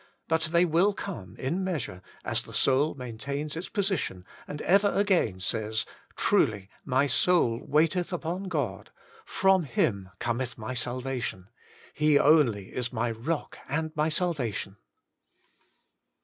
[0.27, 5.39] But they will come in measure as the soul maintains its position, and ever again
[5.39, 8.89] says:* Truly my soul waiteth upon God;
[9.25, 11.49] from Him cometh my salvation:
[11.93, 14.77] He only is my rock •nd my salvation.'